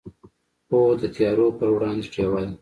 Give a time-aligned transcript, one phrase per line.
[0.67, 2.53] پوهه د تیارو پر وړاندې ډیوه ده.